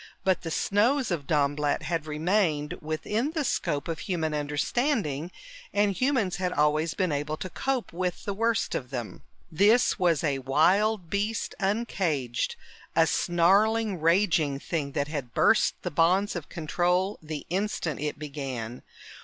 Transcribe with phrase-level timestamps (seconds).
[0.23, 5.29] But the snows of Dornblatt had remained within the scope of human understanding,
[5.73, 9.21] and humans had always been able to cope with the worst of them.
[9.51, 12.55] This was a wild beast uncaged,
[12.95, 18.81] a snarling, raging thing that had burst the bonds of control the instant it began.